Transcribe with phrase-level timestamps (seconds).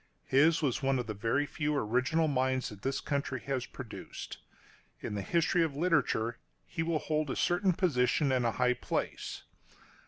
[0.25, 4.39] His was one of the very few original minds that this country has produced.
[4.99, 9.43] In the history of literature, he will hold a certain position and a high place.